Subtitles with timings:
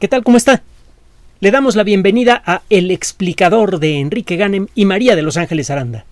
[0.00, 0.24] ¿Qué tal?
[0.24, 0.62] ¿Cómo está?
[1.38, 5.70] Le damos la bienvenida a El explicador de Enrique Ganem y María de Los Ángeles
[5.70, 6.04] Aranda.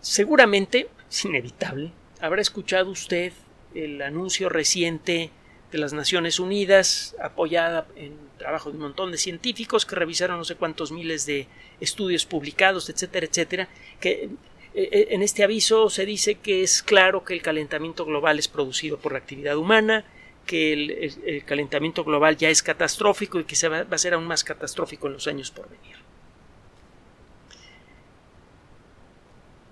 [0.00, 3.34] Seguramente, es inevitable, habrá escuchado usted
[3.74, 5.30] el anuncio reciente
[5.70, 10.44] de las Naciones Unidas, apoyada en trabajo de un montón de científicos que revisaron no
[10.44, 11.46] sé cuántos miles de
[11.78, 13.68] estudios publicados, etcétera, etcétera,
[14.00, 14.30] que eh,
[14.74, 18.96] eh, en este aviso se dice que es claro que el calentamiento global es producido
[18.96, 20.06] por la actividad humana,
[20.46, 24.44] que el, calentamiento global ya es catastrófico y que se va, a ser aún más
[24.44, 25.96] catastrófico en los años por venir.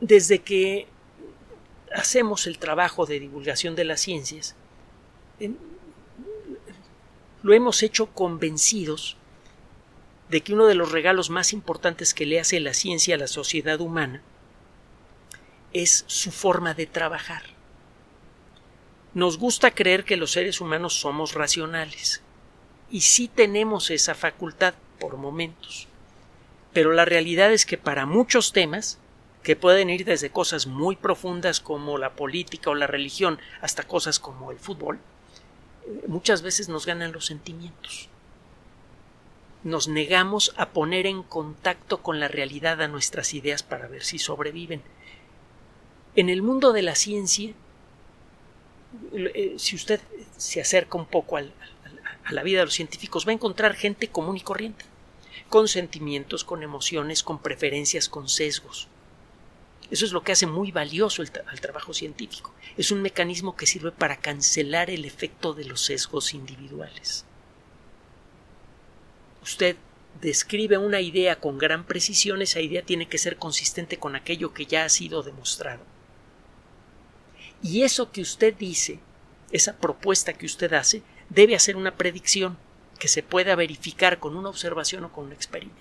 [0.00, 0.86] Desde que
[1.94, 4.56] hacemos el trabajo de divulgación de las ciencias,
[7.42, 9.16] lo hemos hecho convencidos
[10.28, 13.26] de que uno de los regalos más importantes que le hace la ciencia a la
[13.26, 14.22] sociedad humana
[15.72, 17.59] es su forma de trabajar.
[19.12, 22.22] Nos gusta creer que los seres humanos somos racionales,
[22.90, 25.88] y sí tenemos esa facultad por momentos.
[26.72, 28.98] Pero la realidad es que para muchos temas,
[29.42, 34.20] que pueden ir desde cosas muy profundas como la política o la religión hasta cosas
[34.20, 34.98] como el fútbol,
[36.06, 38.08] muchas veces nos ganan los sentimientos.
[39.64, 44.18] Nos negamos a poner en contacto con la realidad a nuestras ideas para ver si
[44.18, 44.82] sobreviven.
[46.16, 47.54] En el mundo de la ciencia, eh,
[49.56, 50.00] si usted
[50.36, 51.42] se acerca un poco a
[52.30, 54.84] la vida de los científicos, va a encontrar gente común y corriente,
[55.48, 58.88] con sentimientos, con emociones, con preferencias, con sesgos.
[59.90, 62.54] Eso es lo que hace muy valioso el, trabajo científico.
[62.76, 67.24] Es un mecanismo que sirve para cancelar el efecto de los sesgos individuales.
[69.42, 69.76] Usted
[70.20, 74.66] describe una idea con gran precisión, esa idea tiene que ser consistente con aquello que
[74.66, 75.82] ya ha sido demostrado.
[77.62, 78.98] Y eso que usted dice,
[79.52, 82.56] esa propuesta que usted hace, debe hacer una predicción
[82.98, 85.80] que se pueda verificar con una observación o con un experimento.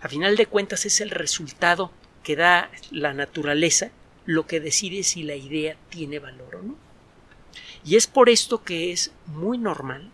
[0.00, 1.90] A final de cuentas es el resultado
[2.22, 3.90] que da la naturaleza
[4.26, 6.76] lo que decide si la idea tiene valor o no.
[7.84, 10.10] Y es por esto que es muy normal,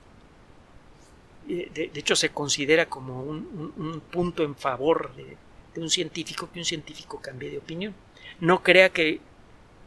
[1.48, 5.36] eh, de, hecho se considera como un, punto en favor de,
[5.74, 7.94] de un científico que un científico cambie de opinión.
[8.40, 9.20] No crea que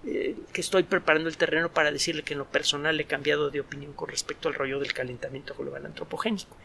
[0.07, 3.61] eh, que estoy preparando el terreno para decirle que en lo personal he cambiado de
[3.61, 6.55] opinión con respecto al rollo del calentamiento global antropogénico.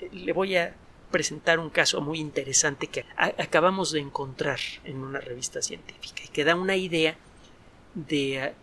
[0.00, 0.74] Eh, le voy a
[1.12, 6.42] presentar un caso muy interesante que acabamos de encontrar en una revista científica y que
[6.42, 7.16] da una idea
[7.94, 8.54] de eh,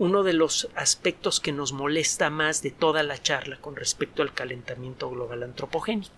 [0.00, 4.34] uno de los aspectos que nos molesta más de toda la charla con respecto al
[4.34, 6.14] calentamiento global antropogénico.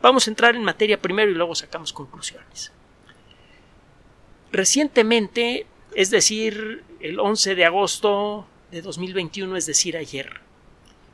[0.00, 2.72] Vamos a entrar en materia primero y luego sacamos conclusiones.
[4.52, 10.40] Recientemente es decir, el 11 de agosto de 2021, es decir, ayer,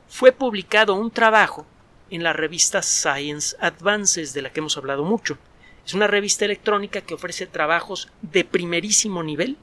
[0.09, 1.65] fue publicado un trabajo
[2.09, 5.37] en la revista Science Advances, de la que hemos hablado mucho.
[5.85, 9.57] Es una revista electrónica que ofrece trabajos de primerísimo nivel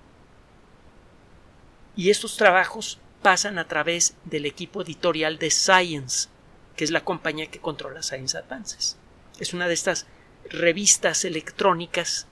[1.96, 6.28] y estos trabajos pasan a través del equipo editorial de Science,
[6.76, 8.96] que es la compañía que controla Science Advances.
[9.40, 10.06] Es una de estas
[10.48, 12.26] revistas electrónicas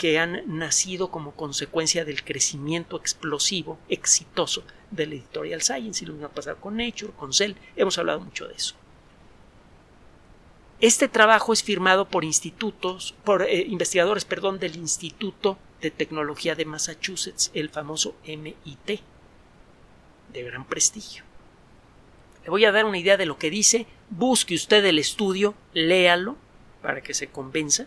[0.00, 6.28] que han nacido como consecuencia del crecimiento explosivo, exitoso del editorial Science y lo mismo
[6.28, 8.76] ha pasado con Nature, con Cell, hemos hablado mucho de eso.
[10.80, 16.64] Este trabajo es firmado por institutos, por eh, investigadores, perdón, del Instituto de Tecnología de
[16.64, 19.02] Massachusetts, el famoso MIT,
[20.32, 21.24] de gran prestigio.
[22.42, 26.38] Le voy a dar una idea de lo que dice, busque usted el estudio, léalo
[26.80, 27.86] para que se convenza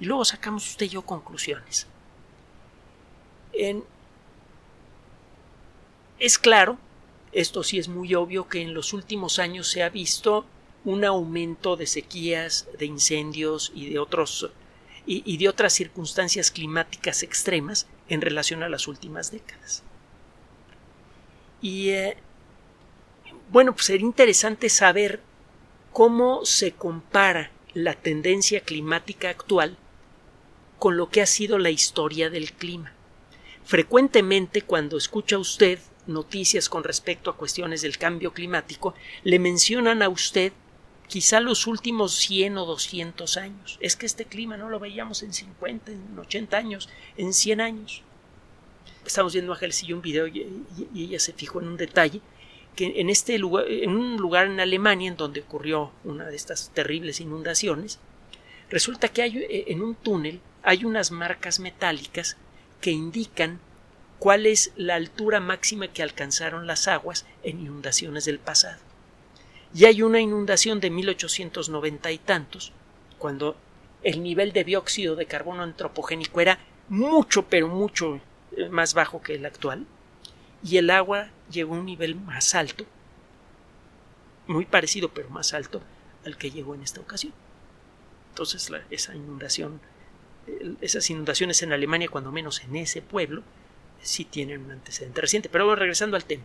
[0.00, 1.86] y luego sacamos usted y yo conclusiones.
[6.18, 6.78] Es claro,
[7.32, 10.46] esto sí es muy obvio, que en los últimos años se ha visto
[10.84, 14.50] un aumento de sequías, de incendios y de otros
[15.08, 19.84] y, de otras circunstancias climáticas extremas en relación a las últimas décadas.
[21.62, 22.16] Y eh,
[23.50, 25.20] bueno, pues sería interesante saber
[25.92, 29.76] cómo se compara la tendencia climática actual
[30.78, 32.94] con lo que ha sido la historia del clima.
[33.66, 38.94] Frecuentemente cuando escucha usted noticias con respecto a cuestiones del cambio climático,
[39.24, 40.54] le mencionan a usted
[41.06, 43.76] quizá los últimos 100 o 200 años.
[43.82, 46.88] Es que este clima no lo veíamos en 50, en 80 años,
[47.18, 48.02] en 100 años.
[49.04, 50.64] Estamos viendo a y un video y,
[50.94, 52.22] y, ella se fijó en un detalle
[52.76, 56.70] que en este lugar, en un lugar en Alemania en donde ocurrió una de estas
[56.72, 57.98] terribles inundaciones,
[58.70, 62.36] resulta que hay eh, en un túnel hay unas marcas metálicas
[62.80, 63.60] que indican
[64.18, 68.80] cuál es la altura máxima que alcanzaron las aguas en inundaciones del pasado.
[69.72, 72.72] Y hay una inundación de 1890 y tantos,
[73.16, 73.56] cuando
[74.02, 76.58] el nivel de dióxido de carbono antropogénico era
[76.88, 78.20] mucho, pero mucho
[78.56, 79.86] eh, más bajo que el actual,
[80.62, 82.84] y el agua llegó a un nivel más alto,
[84.46, 85.82] muy parecido, pero más alto
[86.24, 87.32] al que llegó en esta ocasión.
[88.30, 89.80] Entonces, esa inundación,
[90.80, 93.42] esas inundaciones en Alemania, cuando menos en ese pueblo,
[94.02, 95.48] sí tienen un antecedente reciente.
[95.48, 96.44] Pero bueno, regresando al tema.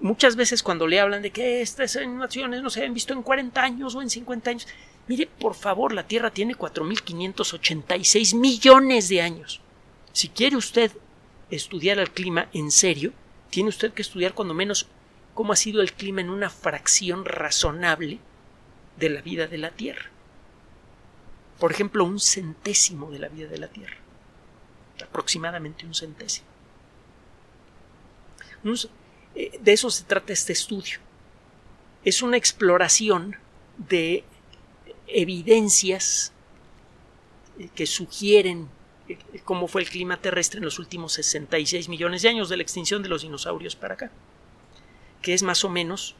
[0.00, 3.62] Muchas veces cuando le hablan de que estas inundaciones no se han visto en 40
[3.62, 4.66] años o en 50 años,
[5.06, 9.60] mire, por favor, la Tierra tiene 4.586 millones de años.
[10.12, 10.90] Si quiere usted
[11.56, 13.12] estudiar el clima en serio,
[13.50, 14.88] tiene usted que estudiar cuando menos
[15.34, 18.18] cómo ha sido el clima en una fracción razonable
[18.98, 20.10] de la vida de la Tierra.
[21.58, 24.04] Por ejemplo, un centésimo de la vida de la Tierra
[25.02, 26.46] aproximadamente un centésimo.
[29.34, 30.98] Eh, de eso se trata este estudio.
[32.04, 33.36] Es una exploración
[33.76, 34.24] de
[35.06, 36.32] evidencias
[37.74, 38.68] que sugieren
[39.44, 43.02] cómo fue el clima terrestre en los últimos 66 millones de años de la extinción
[43.02, 44.10] de los dinosaurios para acá,
[45.22, 46.14] que es más o menos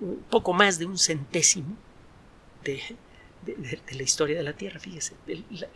[0.00, 1.76] un poco más de un centésimo
[2.64, 2.80] de,
[3.92, 4.80] la historia de la Tierra.
[4.80, 5.68] Fíjese, la,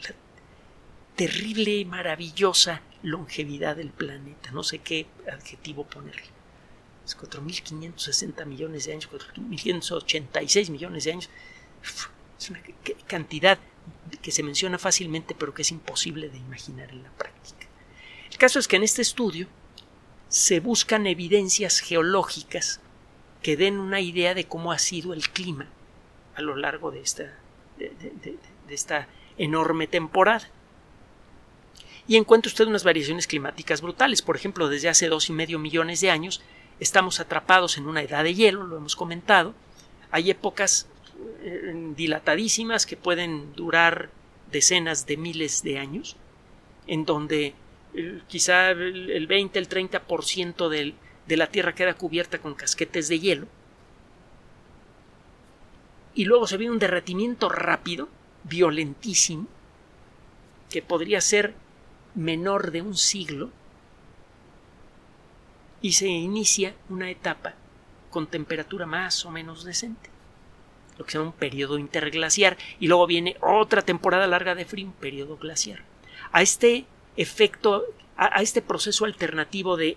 [1.16, 4.50] terrible y maravillosa longevidad del planeta.
[4.52, 6.34] No sé qué adjetivo ponerle.
[7.04, 11.30] Es 4.560 millones de años, 4.586 millones de años.
[12.38, 12.60] Es una
[13.06, 13.58] cantidad
[14.22, 17.66] que se menciona fácilmente, pero que es imposible de imaginar en la práctica.
[18.30, 19.46] El caso es que en este estudio
[20.28, 22.80] se buscan evidencias geológicas
[23.42, 25.68] que den una idea de cómo ha sido el clima
[26.34, 27.38] a lo largo de esta,
[27.78, 28.38] de
[28.68, 30.48] esta enorme temporada
[32.06, 34.22] y encuentra usted unas variaciones climáticas brutales.
[34.22, 36.42] Por ejemplo, desde hace dos y medio millones de años
[36.80, 39.54] estamos atrapados en una edad de hielo, lo hemos comentado.
[40.10, 40.86] Hay épocas
[41.96, 44.10] dilatadísimas que pueden durar
[44.50, 46.16] decenas de miles de años,
[46.86, 47.54] en donde
[47.94, 50.94] eh, quizá el 20, el 30% del,
[51.26, 53.46] de la Tierra queda cubierta con casquetes de hielo.
[56.14, 58.08] Y luego se viene un derretimiento rápido,
[58.44, 59.48] violentísimo,
[60.70, 61.54] que podría ser
[62.14, 63.50] menor de un siglo
[65.80, 67.54] y se inicia una etapa
[68.10, 70.08] con temperatura más o menos decente,
[70.98, 74.86] lo que se llama un periodo interglaciar, y luego viene otra temporada larga de frío,
[74.86, 75.82] un periodo glaciar.
[76.32, 76.86] A este
[77.16, 77.84] efecto,
[78.16, 79.96] a, este proceso alternativo de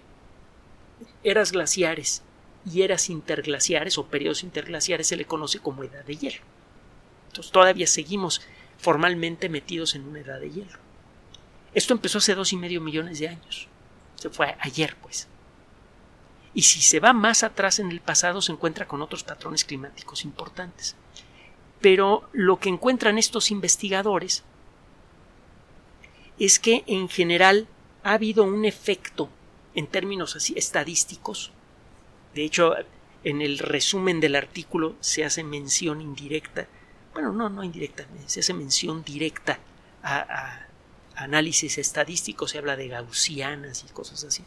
[1.24, 2.24] eras glaciares
[2.66, 6.42] y eras interglaciares o periodos interglaciares se le conoce como edad de hielo.
[7.28, 8.42] Entonces todavía seguimos
[8.78, 10.80] formalmente metidos en una edad de hielo.
[11.74, 13.68] Esto empezó hace dos y medio millones de años.
[14.16, 15.28] Se fue ayer, pues.
[16.58, 20.26] Y si se va más atrás en el pasado, se encuentra con otros patrones climáticos
[20.26, 20.96] importantes.
[21.82, 24.44] Pero lo que encuentran estos investigadores
[26.40, 27.68] es que en general
[28.02, 29.30] ha habido un efecto
[29.76, 31.52] en términos así estadísticos.
[32.34, 32.74] De hecho,
[33.24, 36.68] en el resumen del artículo se hace mención indirecta,
[37.14, 39.60] bueno, no, no indirecta, se hace mención directa
[40.02, 40.66] a
[41.14, 44.44] análisis estadístico se habla de gaussianas y cosas así.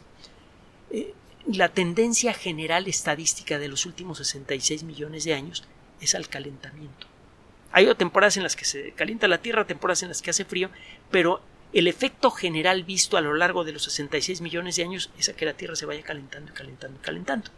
[0.89, 1.13] Eh,
[1.47, 5.63] la tendencia general estadística de los últimos 66 millones de años
[5.99, 7.07] es al calentamiento.
[7.71, 10.69] Hay temporadas en las que se calienta la Tierra, temporadas en las que hace frío,
[11.09, 11.41] pero
[11.73, 15.33] el efecto general visto a lo largo de los 66 millones de años es a
[15.33, 17.51] que la Tierra se vaya calentando y calentando y calentando.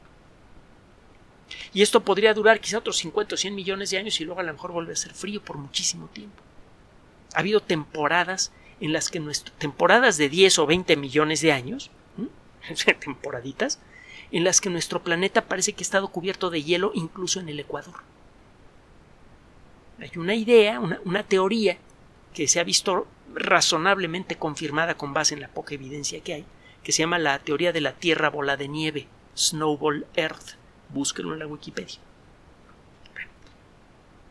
[1.74, 4.44] Y esto podría durar quizá otros 50 o 100 millones de años y luego a
[4.44, 6.42] lo mejor vuelve a ser frío por muchísimo tiempo.
[7.34, 11.90] Ha habido temporadas en las que nuestras temporadas de 10 o 20 millones de años,
[13.00, 13.80] temporaditas,
[14.32, 17.60] en las que nuestro planeta parece que ha estado cubierto de hielo incluso en el
[17.60, 17.96] Ecuador.
[20.00, 21.78] Hay una idea, una, una teoría
[22.34, 26.46] que se ha visto razonablemente confirmada con base en la poca evidencia que hay,
[26.84, 30.58] que se llama la teoría de la Tierra bola de nieve, Snowball Earth.
[30.90, 32.00] Búsquenlo en la Wikipedia.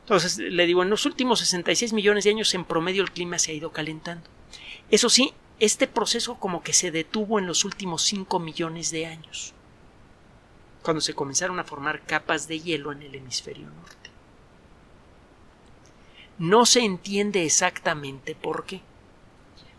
[0.03, 3.53] Entonces, le digo, en los últimos 66 millones de años en promedio el clima se
[3.53, 4.29] ha ido calentando.
[4.91, 9.55] Eso sí, este proceso como que se detuvo en los últimos 5 millones de años,
[10.83, 14.11] cuando se comenzaron a formar capas de hielo en el hemisferio norte.
[16.39, 18.81] No se entiende exactamente por qué,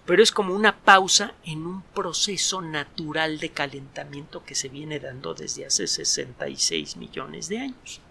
[0.05, 5.33] pero es como una pausa en un proceso natural de calentamiento que se viene dando
[5.33, 8.01] desde hace 66 millones de años.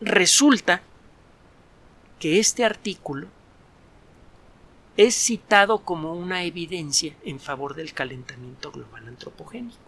[0.00, 0.82] Resulta
[2.18, 3.28] que este artículo
[4.96, 9.78] es citado como una evidencia en favor del calentamiento global antropogénico.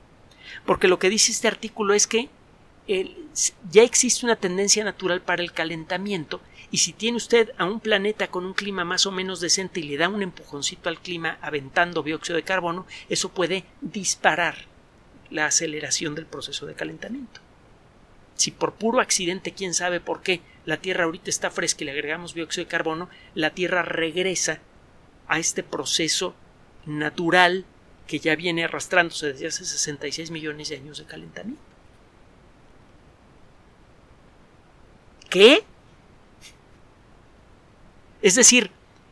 [0.64, 2.28] Porque lo que dice este artículo es que
[3.70, 6.40] ya existe una tendencia natural para el calentamiento
[6.72, 9.84] y si tiene usted a un planeta con un clima más o menos decente y
[9.84, 14.66] le da un empujoncito al clima aventando dióxido de carbono, eso puede disparar
[15.30, 17.40] la aceleración del proceso de calentamiento.
[18.40, 21.90] Si por puro accidente, quién sabe por qué, la Tierra ahorita está fresca y le
[21.90, 24.61] agregamos dióxido de carbono, la Tierra regresa
[25.28, 26.35] a este proceso
[26.87, 27.66] natural
[28.06, 31.61] que ya viene arrastrándose desde hace 66 millones de años de calentamiento.
[35.28, 35.62] ¿Qué?
[38.23, 38.70] Es decir,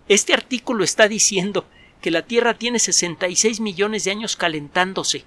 [0.08, 1.66] este artículo está diciendo
[2.00, 5.26] que la Tierra tiene 66 millones de años calentándose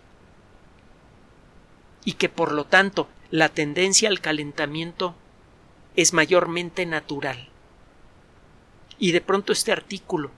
[2.04, 5.16] y que por lo tanto la tendencia al calentamiento
[5.96, 7.50] es mayormente natural.
[8.98, 10.32] Y de pronto este artículo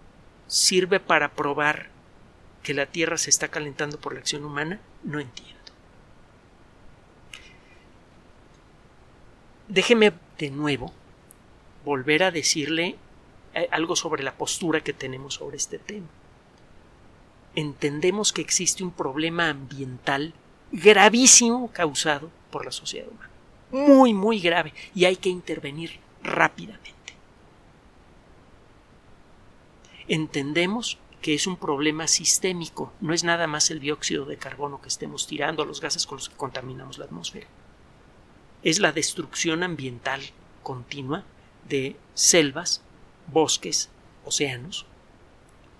[0.47, 1.89] sirve para probar
[2.61, 5.53] que la Tierra se está calentando por la acción humana, no entiendo.
[9.67, 10.93] Déjeme de nuevo
[11.83, 12.95] volver a decirle
[13.53, 16.07] eh, algo sobre la postura que tenemos sobre este tema.
[17.55, 20.33] Entendemos que existe un problema ambiental
[20.73, 23.29] gravísimo causado por la sociedad humana.
[23.71, 24.73] Muy, muy grave.
[24.93, 26.91] Y hay que intervenir rápidamente.
[30.07, 34.89] Entendemos que es un problema sistémico, no es nada más el dióxido de carbono que
[34.89, 37.47] estemos tirando, los gases con los que contaminamos la atmósfera.
[38.61, 40.21] Es la destrucción ambiental
[40.63, 41.23] continua
[41.69, 42.81] de selvas,
[43.27, 43.89] bosques,
[44.25, 44.85] océanos,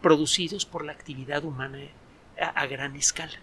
[0.01, 1.79] producidos por la actividad humana
[2.39, 3.39] a, gran escala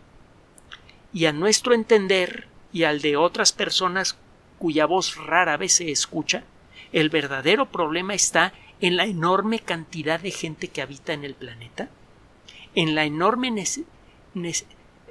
[1.13, 4.17] y a nuestro entender y al de otras personas
[4.59, 6.45] cuya voz rara vez se escucha,
[6.93, 11.89] el verdadero problema está en la enorme cantidad de gente que habita en el planeta,
[12.75, 13.53] en la enorme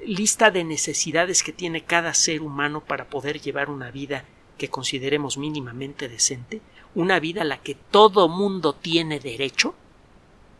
[0.05, 4.25] lista de necesidades que tiene cada ser humano para poder llevar una vida
[4.57, 6.61] que consideremos mínimamente decente,
[6.95, 9.75] una vida a la que todo mundo tiene derecho,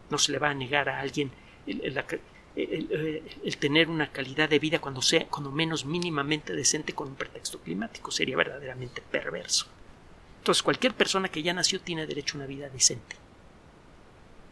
[0.10, 1.31] no se le va a negar a alguien
[2.56, 7.60] el, tener una calidad de vida cuando sea cuando menos mínimamente decente con un pretexto
[7.60, 9.68] climático sería verdaderamente perverso.
[10.39, 13.15] Entonces cualquier persona que ya nació tiene derecho a una vida decente.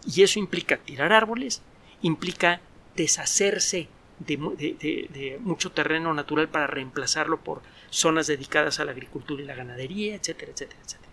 [0.06, 1.62] Y eso implica tirar árboles,
[2.01, 2.62] implica
[2.96, 3.88] deshacerse
[4.20, 9.56] de, de, mucho terreno natural para reemplazarlo por zonas dedicadas a la agricultura y la
[9.56, 11.06] ganadería, etcétera, etcétera, etcétera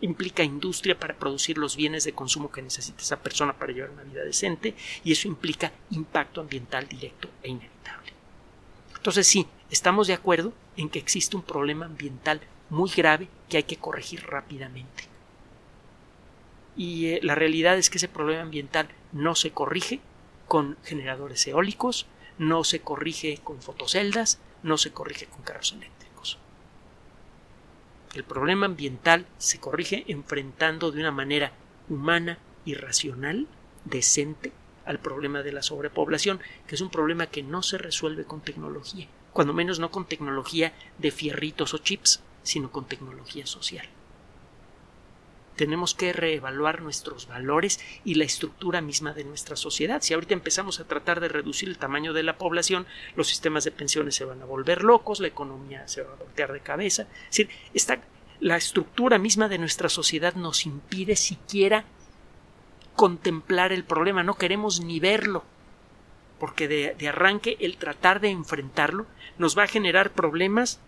[0.00, 4.02] implica industria para producir los bienes de consumo que necesita esa persona para llevar una
[4.02, 4.74] vida decente
[5.04, 8.12] y eso implica impacto ambiental directo e inevitable.
[8.94, 13.62] Entonces sí, estamos de acuerdo en que existe un problema ambiental muy grave que hay
[13.62, 15.04] que corregir rápidamente.
[16.76, 20.00] Y eh, la realidad es que ese problema ambiental no se corrige
[20.46, 22.06] con generadores eólicos,
[22.38, 25.95] no se corrige con fotoceldas, no se corrige con carros eléctricos.
[28.14, 31.52] El problema ambiental se corrige enfrentando de una manera
[31.88, 33.46] humana y racional,
[33.84, 34.52] decente,
[34.84, 39.08] al problema de la sobrepoblación, que es un problema que no se resuelve con tecnología,
[39.32, 43.86] cuando menos no con tecnología de fierritos o chips, sino con tecnología social.
[45.56, 50.02] Tenemos que reevaluar nuestros valores y la estructura misma de nuestra sociedad.
[50.02, 52.86] Si ahorita empezamos a tratar de reducir el tamaño de la población,
[53.16, 56.52] los sistemas de pensiones se van a volver locos, la economía se va a voltear
[56.52, 57.06] de cabeza.
[57.30, 57.48] Es decir,
[58.40, 61.84] la estructura misma de nuestra sociedad nos impide siquiera
[62.94, 65.44] contemplar el problema, no queremos ni verlo,
[66.38, 69.06] porque de, de, arranque el tratar de enfrentarlo
[69.38, 70.80] nos va a generar problemas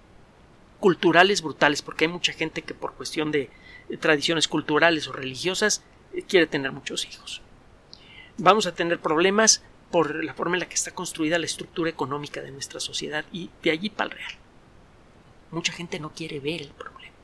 [0.80, 3.50] culturales brutales, porque hay mucha gente que por cuestión de
[3.96, 7.42] tradiciones culturales o religiosas eh, quiere tener muchos hijos.
[8.36, 12.42] Vamos a tener problemas por la forma en la que está construida la estructura económica
[12.42, 14.32] de nuestra sociedad y de allí para el real.
[15.50, 17.14] Mucha gente no quiere ver el problema.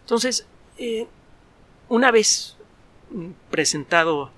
[0.00, 1.06] Entonces, eh,
[1.88, 2.56] una vez
[3.50, 4.32] presentado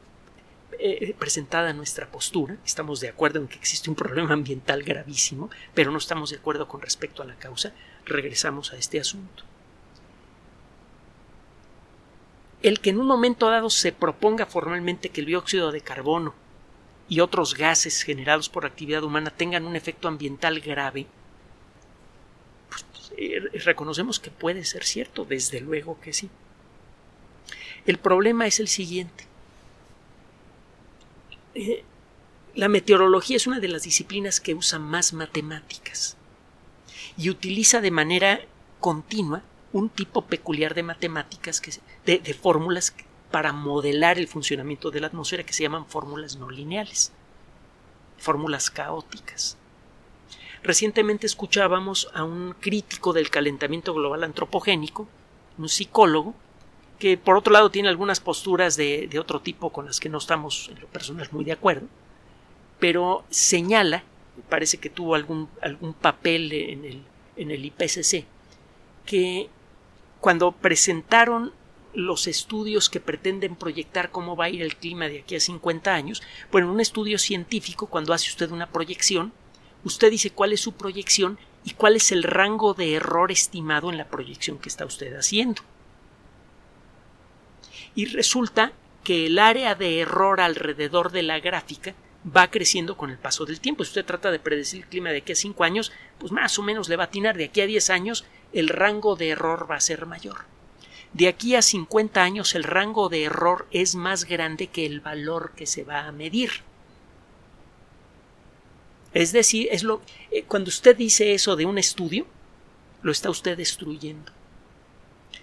[0.78, 5.90] eh, presentada nuestra postura, estamos de acuerdo en que existe un problema ambiental gravísimo, pero
[5.90, 7.72] no estamos de acuerdo con respecto a la causa,
[8.04, 9.44] regresamos a este asunto.
[12.62, 16.34] El que en un momento dado se proponga formalmente que el dióxido de carbono
[17.08, 21.06] y otros gases generados por actividad humana tengan un efecto ambiental grave
[23.16, 26.28] eh, reconocemos que puede ser cierto, desde luego que sí.
[27.86, 29.24] El problema es el siguiente.
[31.54, 31.82] Eh,
[32.54, 36.16] la meteorología es una de las disciplinas que usa más matemáticas
[37.16, 38.40] y utiliza de manera
[38.80, 39.42] continua
[39.76, 41.72] un tipo peculiar de matemáticas, que,
[42.06, 42.94] de, fórmulas
[43.30, 47.12] para modelar el funcionamiento de la atmósfera que se llaman fórmulas no lineales,
[48.16, 49.58] fórmulas caóticas.
[50.62, 55.06] Recientemente escuchábamos a un crítico del calentamiento global antropogénico,
[55.58, 56.34] un psicólogo,
[56.98, 60.70] que por otro lado tiene algunas posturas de, otro tipo con las que no estamos
[60.70, 61.86] en lo personal muy de acuerdo,
[62.78, 64.04] pero señala,
[64.48, 67.02] parece que tuvo algún, algún papel en el,
[67.36, 68.24] en el IPCC,
[69.04, 69.50] que
[70.20, 71.52] cuando presentaron
[71.94, 75.94] los estudios que pretenden proyectar cómo va a ir el clima de aquí a 50
[75.94, 79.32] años, bueno, un estudio científico, cuando hace usted una proyección,
[79.82, 83.96] usted dice cuál es su proyección y cuál es el rango de error estimado en
[83.96, 85.62] la proyección que está usted haciendo.
[87.94, 91.94] Y resulta que el área de error alrededor de la gráfica
[92.34, 93.84] va creciendo con el paso del tiempo.
[93.84, 96.62] Si usted trata de predecir el clima de aquí a 5 años, pues más o
[96.62, 97.36] menos le va a atinar.
[97.36, 100.44] De aquí a 10 años, el rango de error va a ser mayor.
[101.12, 105.52] De aquí a 50 años el rango de error es más grande que el valor
[105.56, 106.50] que se va a medir.
[109.14, 112.26] Es decir, es lo, eh, cuando usted dice eso de un estudio,
[113.02, 114.32] lo está usted destruyendo.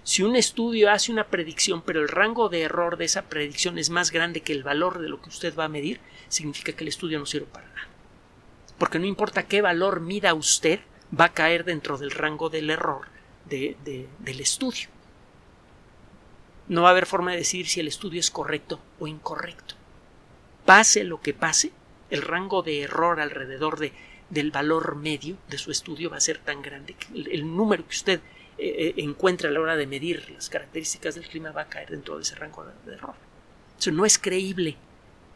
[0.03, 3.89] Si un estudio hace una predicción, pero el rango de error de esa predicción es
[3.89, 6.01] más grande que el valor de lo que usted va a medir,
[6.33, 7.87] significa que el estudio no sirve para nada.
[8.77, 10.79] Porque no importa qué valor mida usted,
[11.17, 13.07] va a caer dentro del rango del error
[13.45, 14.87] del estudio
[16.67, 19.75] no va a haber forma de decir si el estudio es correcto o incorrecto.
[20.65, 21.71] Pase lo que pase,
[22.09, 23.91] el rango de error alrededor de,
[24.29, 27.95] del valor medio de su estudio va a ser tan grande que el, número que
[27.95, 28.19] usted
[28.57, 31.89] eh, eh, encuentra a la hora de medir las características del clima va a caer
[31.89, 33.15] dentro de ese rango de, error.
[33.77, 34.77] Eso no es creíble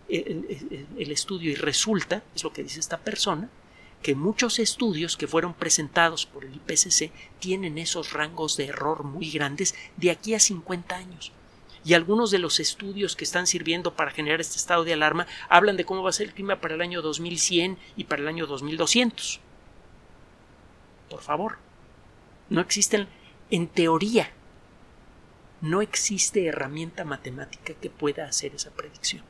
[0.10, 3.50] el estudio y resulta, es lo que dice esta persona,
[4.02, 9.30] que muchos estudios que fueron presentados por el IPCC tienen esos rangos de error muy
[9.32, 11.32] grandes de aquí a 50 años.
[11.84, 15.78] Y algunos de los estudios que están sirviendo para generar este estado de alarma hablan
[15.78, 18.46] de cómo va a ser el clima para el año 2100 y para el año
[18.46, 19.40] 2200.
[21.10, 21.58] Por favor,
[22.50, 23.08] no existen,
[23.50, 24.32] en teoría,
[25.62, 29.24] no existe herramienta matemática que pueda hacer esa predicción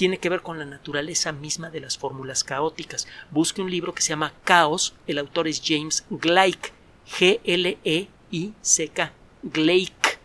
[0.00, 3.06] tiene que ver con la naturaleza misma de las fórmulas caóticas.
[3.30, 6.72] Busque un libro que se llama Caos, el autor es James Gleick,
[7.18, 10.18] G-L-E-I-C-K, Gleick.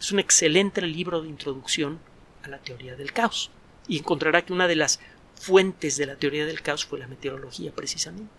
[0.00, 1.98] Es un excelente libro de introducción
[2.42, 3.50] a la teoría del caos
[3.86, 4.98] y encontrará que una de las
[5.34, 8.32] fuentes de la teoría del caos fue la meteorología precisamente.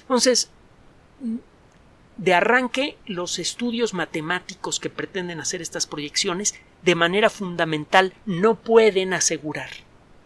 [0.00, 0.50] Entonces,
[2.16, 9.12] de arranque, los estudios matemáticos que pretenden hacer estas proyecciones de manera fundamental no pueden
[9.12, 9.70] asegurar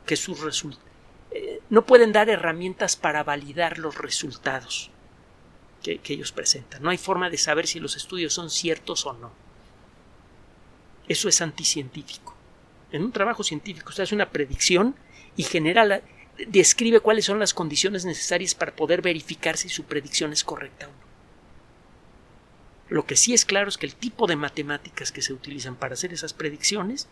[0.07, 0.90] que sus resultados
[1.31, 4.90] eh, no pueden dar herramientas para validar los resultados
[5.83, 6.83] que, ellos presentan.
[6.83, 9.33] No hay forma de saber si los estudios son ciertos o no.
[11.09, 12.35] Eso es anticientífico.
[12.92, 14.96] En un trabajo científico usted hace una predicción
[15.37, 16.03] y genera la,
[16.48, 20.90] describe cuáles son las condiciones necesarias para poder verificar si su predicción es correcta o
[20.90, 21.10] no.
[22.90, 25.94] Lo que sí es claro es que el tipo de matemáticas que se utilizan para
[25.94, 27.09] hacer esas predicciones,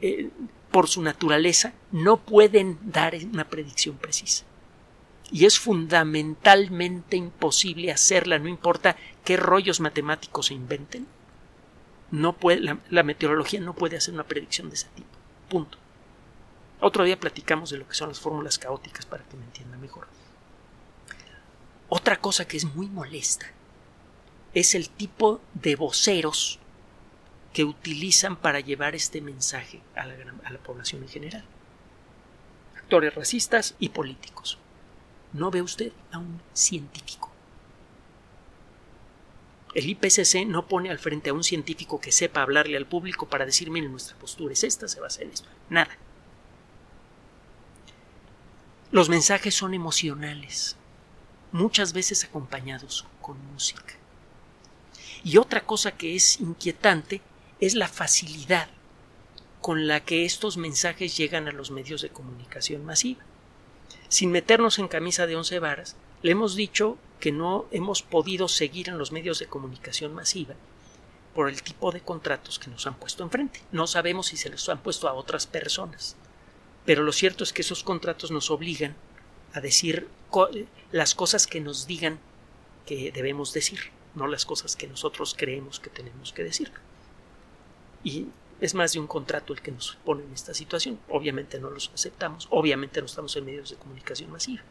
[0.00, 0.30] eh,
[0.70, 4.44] por su naturaleza, no pueden dar una predicción precisa.
[5.30, 11.06] Y es fundamentalmente imposible hacerla, no importa qué rollos matemáticos se inventen.
[12.10, 15.10] La, la meteorología no puede hacer una predicción de ese tipo.
[15.50, 15.76] Punto.
[16.80, 20.08] Otro día platicamos de lo que son las fórmulas caóticas para que me entienda mejor.
[21.90, 23.46] Otra cosa que es muy molesta
[24.54, 26.58] es el tipo de voceros
[27.52, 31.44] que utilizan para llevar este mensaje a la, población en general.
[32.76, 34.58] Actores racistas y políticos.
[35.32, 37.30] No ve usted a un científico.
[39.74, 43.46] El IPCC no pone al frente a un científico que sepa hablarle al público para
[43.46, 45.48] decir, miren, nuestra postura es esta, se va a hacer esto.
[45.70, 45.96] Nada.
[48.90, 50.76] Los mensajes son emocionales,
[51.52, 53.94] muchas veces acompañados con música.
[55.24, 57.20] Y otra cosa que es inquietante
[57.60, 58.68] es la facilidad
[59.60, 63.22] con la que estos mensajes llegan a los medios de comunicación masiva.
[64.08, 68.88] Sin meternos en camisa de once varas, le hemos dicho que no hemos podido seguir
[68.88, 70.54] en los medios de comunicación masiva
[71.34, 73.60] por el tipo de contratos que nos han puesto enfrente.
[73.70, 76.16] No sabemos si se los han puesto a otras personas.
[76.84, 78.96] Pero lo cierto es que esos contratos nos obligan
[79.52, 80.08] a decir
[80.90, 82.18] las cosas que nos digan
[82.86, 86.70] que debemos decir no las cosas que nosotros creemos que tenemos que decir.
[88.04, 88.28] Y
[88.60, 90.98] es más de un contrato el que nos pone en esta situación.
[91.08, 94.62] Obviamente no los aceptamos, obviamente no estamos en medios de comunicación masiva.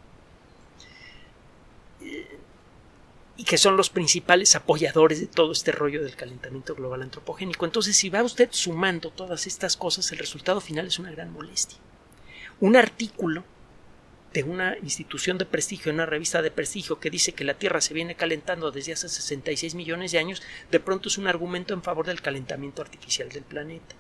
[3.38, 7.66] y que son los principales apoyadores de todo este rollo del calentamiento global antropogénico.
[7.66, 11.80] Entonces, si va usted sumando todas estas cosas, el resultado final es una gran molestia.
[12.60, 13.44] Un artículo
[14.34, 17.94] de una institución de prestigio, una revista de prestigio que dice que la Tierra se
[17.94, 20.42] viene calentando desde hace 66 millones de años,
[20.72, 23.96] de pronto es un argumento en favor del calentamiento artificial del planeta.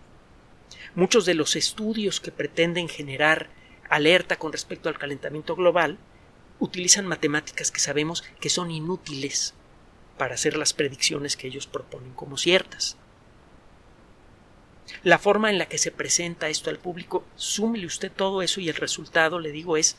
[0.96, 3.50] Muchos de los estudios que pretenden generar
[3.90, 5.98] alerta con respecto al calentamiento global
[6.60, 9.54] utilizan matemáticas que sabemos que son inútiles
[10.18, 12.96] para hacer las predicciones que ellos proponen como ciertas.
[15.04, 18.70] La forma en la que se presenta esto al público, súmele usted todo eso y
[18.70, 19.98] el resultado, le digo, es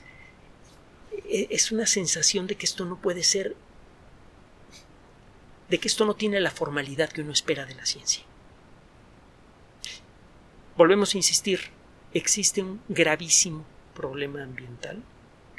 [1.28, 3.56] es una sensación de que esto no puede ser,
[5.68, 8.22] de que esto no tiene la formalidad que uno espera de la ciencia.
[10.76, 11.60] Volvemos a insistir,
[12.14, 15.02] existe un gravísimo problema ambiental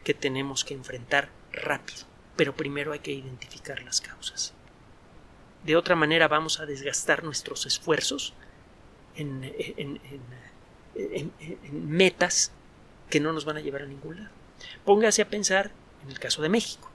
[0.04, 4.54] que tenemos que enfrentar rápido, pero primero hay que identificar las causas.
[5.64, 8.34] De otra manera vamos a desgastar nuestros esfuerzos
[9.16, 9.52] en
[11.72, 12.52] metas
[13.10, 14.43] que no nos van a llevar a ningún lado.
[14.86, 15.72] Póngase a pensar
[16.04, 16.90] en el caso de México.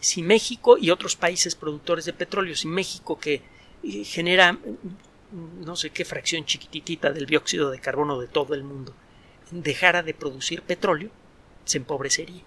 [0.00, 3.42] Si México y otros países productores de petróleo, si México que
[3.82, 4.58] eh, genera
[5.32, 8.94] no sé qué fracción chiquitita del dióxido de carbono de todo el mundo,
[9.50, 11.10] dejara de producir petróleo,
[11.64, 12.42] se empobrecería.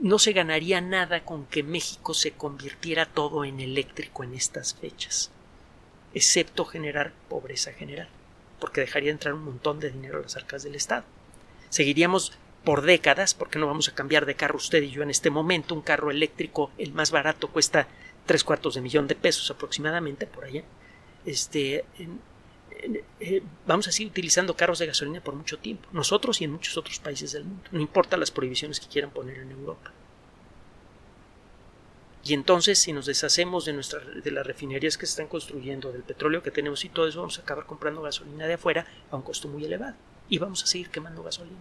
[0.00, 5.30] No se ganaría nada con que México se convirtiera todo en eléctrico en estas fechas,
[6.14, 8.08] excepto generar pobreza general
[8.60, 11.04] porque dejaría entrar un montón de dinero a las arcas del Estado.
[11.68, 12.32] Seguiríamos
[12.64, 15.74] por décadas, porque no vamos a cambiar de carro usted y yo en este momento.
[15.74, 17.88] Un carro eléctrico, el más barato, cuesta
[18.26, 20.62] tres cuartos de millón de pesos aproximadamente por allá.
[21.24, 21.84] Este,
[23.20, 26.76] eh, vamos a seguir utilizando carros de gasolina por mucho tiempo, nosotros y en muchos
[26.76, 29.92] otros países del mundo, no importa las prohibiciones que quieran poner en Europa.
[32.22, 36.02] Y entonces, si nos deshacemos de, nuestra, de las refinerías que se están construyendo, del
[36.02, 39.22] petróleo que tenemos y todo eso, vamos a acabar comprando gasolina de afuera a un
[39.22, 39.96] costo muy elevado.
[40.28, 41.58] Y vamos a seguir quemando gasolina.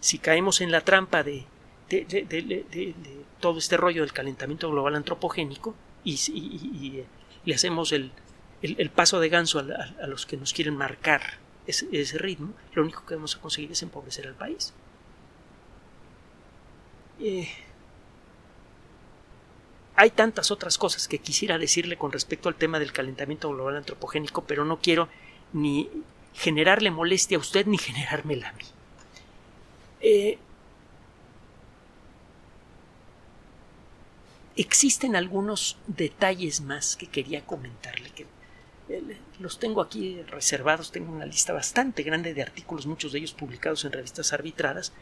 [0.00, 1.46] Si caemos en la trampa de,
[1.88, 2.94] de,
[3.40, 7.04] todo este rollo del calentamiento global antropogénico y,
[7.44, 8.10] le hacemos el,
[8.94, 13.14] paso de ganso a, los que nos quieren marcar ese, ese ritmo, lo único que
[13.14, 14.72] vamos a conseguir es empobrecer al país.
[17.20, 17.48] Eh,
[19.96, 24.44] hay tantas otras cosas que quisiera decirle con respecto al tema del calentamiento global antropogénico,
[24.44, 25.08] pero no quiero
[25.52, 25.88] ni
[26.34, 28.64] generarle molestia a usted ni generármela a mí.
[30.00, 30.38] Eh,
[34.56, 38.26] existen algunos detalles más que quería comentarle, que
[38.88, 43.32] eh, los tengo aquí reservados, tengo una lista bastante grande de artículos, muchos de ellos
[43.32, 44.92] publicados en revistas arbitradas,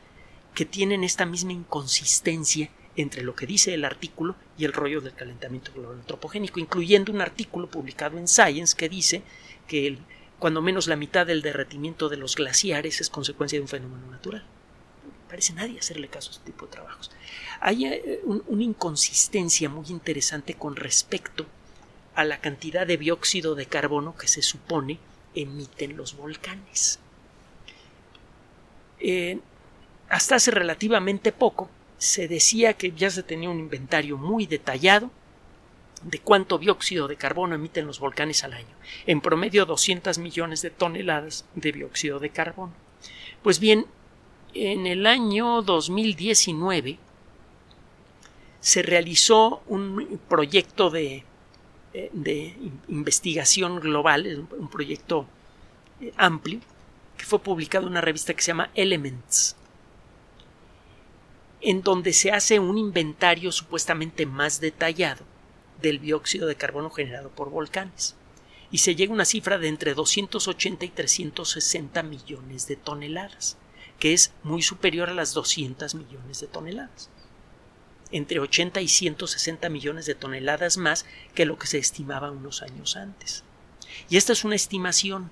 [0.55, 5.14] que tienen esta misma inconsistencia entre lo que dice el artículo y el rollo del
[5.14, 9.22] calentamiento global antropogénico, incluyendo un artículo publicado en Science que dice
[9.66, 9.98] que
[10.38, 14.44] cuando menos la mitad del derretimiento de los glaciares es consecuencia de un fenómeno natural.
[15.28, 17.11] Parece nadie hacerle caso a este tipo de trabajos.
[17.61, 21.46] Hay eh, una inconsistencia muy interesante con respecto
[22.14, 24.98] a la cantidad de dióxido de carbono que se supone
[25.35, 26.98] emiten los volcanes.
[29.00, 29.38] Eh,
[30.09, 31.70] hasta hace relativamente poco,
[32.02, 35.08] se decía que ya se tenía un inventario muy detallado
[36.02, 38.74] de cuánto dióxido de carbono emiten los volcanes al año.
[39.06, 42.72] En promedio 200 millones de toneladas de dióxido de carbono.
[43.44, 43.86] Pues bien,
[44.52, 46.98] en el año 2019
[48.58, 51.22] se realizó un proyecto de,
[51.94, 52.56] eh, de
[52.88, 55.24] investigación global, un proyecto
[56.00, 56.58] eh, amplio,
[57.16, 59.54] que fue publicado en una revista que se llama Elements
[61.62, 65.25] en donde se hace un inventario supuestamente más detallado
[65.81, 68.16] del dióxido de carbono generado por volcanes
[68.72, 73.59] y se llega a una cifra de entre 280 y 360 millones de toneladas,
[74.01, 77.11] que es muy superior a las 200 millones de toneladas.
[78.11, 82.96] Entre 80 y 160 millones de toneladas más que lo que se estimaba unos años
[82.96, 83.44] antes.
[84.09, 85.31] Y esta es una estimación,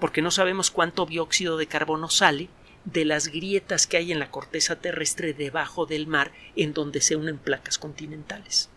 [0.00, 2.48] porque no sabemos cuánto dióxido de carbono sale
[2.92, 7.16] de las grietas que hay en la corteza terrestre debajo del mar en donde se
[7.16, 8.70] unen placas continentales.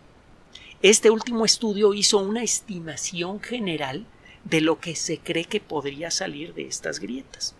[0.82, 4.04] Este último estudio hizo una estimación general
[4.44, 7.54] de lo que se cree que podría salir de estas grietas.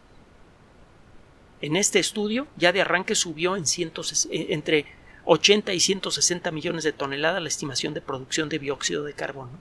[1.61, 4.87] En este estudio ya de arranque subió en eh, entre
[5.25, 9.59] 80 y 160 millones de toneladas la estimación de producción de dióxido de carbono,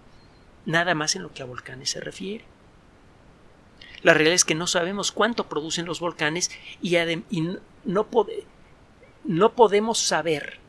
[0.66, 2.44] nada más en lo que a volcanes se refiere.
[4.04, 6.50] La realidad es que no sabemos cuánto producen los volcanes
[6.82, 6.98] y,
[9.24, 10.60] no podemos saber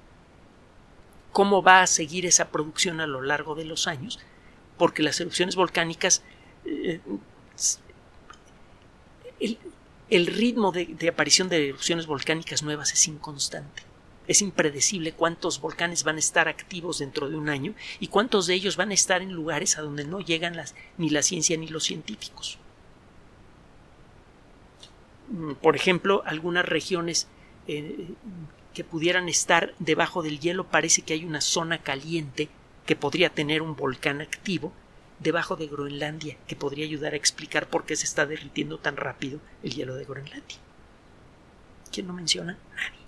[1.33, 4.21] cómo va a seguir esa producción a lo largo de los años,
[4.77, 6.23] porque las erupciones volcánicas,
[6.67, 7.01] eh,
[10.11, 13.83] el, ritmo de, de aparición de erupciones volcánicas nuevas es inconstante.
[14.29, 18.55] Es impredecible cuántos volcanes van a estar activos dentro de un año y cuántos de
[18.55, 21.67] ellos van a estar en lugares a donde no llegan las, ni la ciencia ni
[21.67, 22.59] los científicos.
[25.33, 27.27] Mm, por ejemplo, algunas regiones
[27.67, 28.11] eh,
[28.75, 32.49] que pudieran estar debajo del hielo parece que hay una zona caliente
[32.87, 34.73] que podría tener un volcán activo
[35.21, 39.41] debajo de Groenlandia que podría ayudar a explicar por qué se está derritiendo tan rápido
[39.63, 40.59] el hielo de Groenlandia.
[41.91, 42.59] ¿Quién lo menciona?
[42.75, 43.03] Nadie.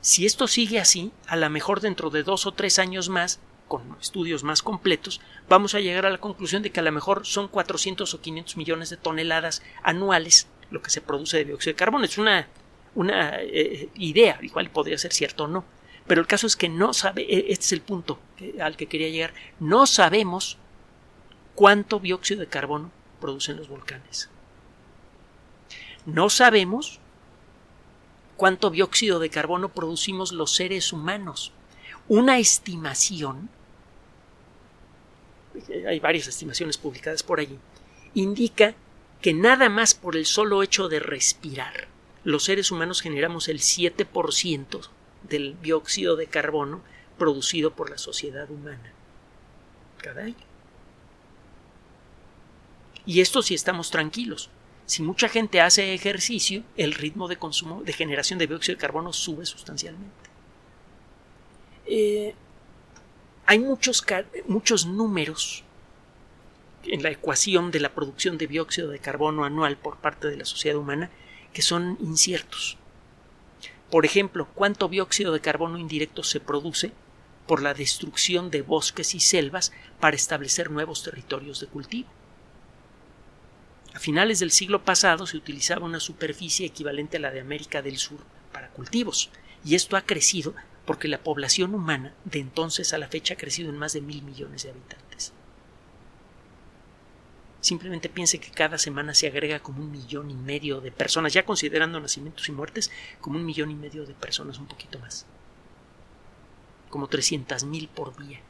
[0.00, 3.96] Si esto sigue así, a lo mejor dentro de dos o tres años más, con
[4.00, 7.48] estudios más completos, vamos a llegar a la conclusión de que a lo mejor son
[7.48, 12.04] 400 o 500 millones de toneladas anuales lo que se produce de dióxido de carbono.
[12.04, 12.48] Es una,
[12.94, 15.64] una eh, idea, igual podría ser cierto o no.
[16.06, 18.18] Pero el caso es que no sabe, e, este es el punto
[18.60, 20.58] al que quería llegar, no sabemos
[21.54, 24.28] cuánto dióxido de carbono producen los volcanes.
[26.04, 27.00] No sabemos
[28.36, 31.52] cuánto dióxido de carbono producimos los seres humanos.
[32.08, 33.48] Una estimación,
[35.88, 37.58] hay varias estimaciones publicadas por allí,
[38.14, 38.74] indica
[39.22, 41.88] que nada más por el solo hecho de respirar,
[42.24, 44.88] los seres humanos generamos el 7%
[45.22, 46.82] del dióxido de carbono
[47.18, 48.92] producido por la sociedad humana
[49.98, 50.34] cada año.
[53.06, 54.50] Y esto si estamos tranquilos.
[54.86, 59.12] Si mucha gente hace ejercicio, el ritmo de consumo de generación de dióxido de carbono
[59.12, 60.33] sube sustancialmente.
[61.86, 62.34] Eh,
[63.46, 64.04] hay muchos,
[64.46, 65.64] muchos números
[66.84, 70.44] en la ecuación de la producción de dióxido de carbono anual por parte de la
[70.44, 71.10] sociedad humana
[71.52, 72.78] que son inciertos.
[73.90, 76.92] Por ejemplo, cuánto dióxido de carbono indirecto se produce
[77.46, 82.08] por la destrucción de bosques y selvas para establecer nuevos territorios de cultivo.
[83.94, 87.98] A finales del siglo pasado se utilizaba una superficie equivalente a la de América del
[87.98, 88.18] Sur
[88.52, 89.30] para cultivos,
[89.64, 90.54] y esto ha crecido
[90.86, 94.22] porque la población humana de entonces a la fecha ha crecido en más de mil
[94.22, 95.32] millones de habitantes.
[97.60, 101.46] Simplemente piense que cada semana se agrega como un millón y medio de personas, ya
[101.46, 102.90] considerando nacimientos y muertes,
[103.22, 105.24] como un millón y medio de personas, un poquito más.
[106.90, 108.40] Como trescientas mil por día.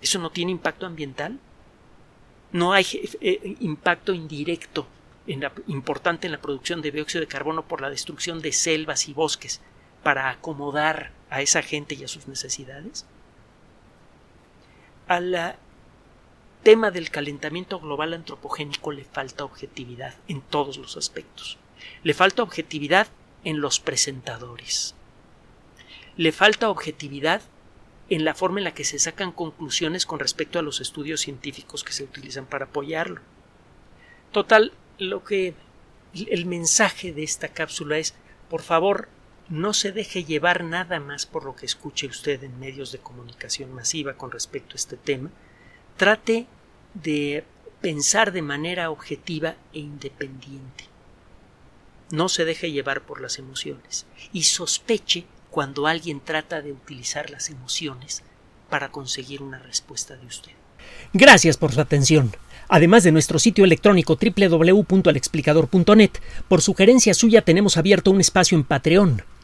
[0.00, 1.38] ¿Eso no tiene impacto ambiental?
[2.52, 2.86] no hay
[3.20, 4.86] eh, impacto indirecto
[5.66, 9.60] importante en la producción de dióxido de carbono por la destrucción de selvas y bosques
[10.08, 13.04] para acomodar a esa gente y a sus necesidades?
[15.06, 15.58] Al
[16.62, 21.58] tema del calentamiento global antropogénico le falta objetividad en todos los aspectos.
[22.04, 23.08] Le falta objetividad
[23.44, 24.94] en los presentadores.
[26.16, 27.42] Le falta objetividad
[28.08, 31.84] en la forma en la que se sacan conclusiones con respecto a los estudios científicos
[31.84, 33.20] que se utilizan para apoyarlo.
[34.32, 35.52] Total, lo que
[36.14, 38.14] el mensaje de esta cápsula es,
[38.48, 39.10] por favor,
[39.48, 43.72] no se deje llevar nada más por lo que escuche usted en medios de comunicación
[43.72, 45.30] masiva con respecto a este tema.
[45.96, 46.46] Trate
[46.94, 47.44] de
[47.80, 50.84] pensar de manera objetiva e independiente.
[52.10, 57.48] No se deje llevar por las emociones y sospeche cuando alguien trata de utilizar las
[57.50, 58.22] emociones
[58.68, 60.52] para conseguir una respuesta de usted.
[61.12, 62.36] Gracias por su atención.
[62.68, 66.10] Además de nuestro sitio electrónico www.alexplicador.net,
[66.48, 69.22] por sugerencia suya tenemos abierto un espacio en Patreon,